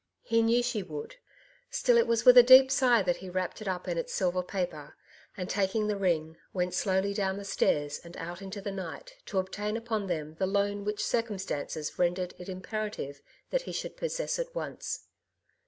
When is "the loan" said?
10.39-10.83